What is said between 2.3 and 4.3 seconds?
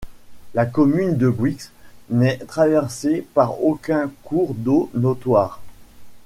traversée par aucun